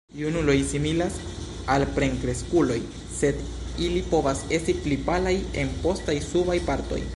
Junuloj 0.19 0.53
similas 0.69 1.19
al 1.73 1.85
plenkreskuloj, 1.97 2.79
sed 3.19 3.43
ili 3.89 4.01
povas 4.15 4.43
esti 4.59 4.77
pli 4.87 5.01
palaj 5.11 5.37
en 5.65 5.75
postaj 5.87 6.21
subaj 6.33 6.61
partoj. 6.73 7.03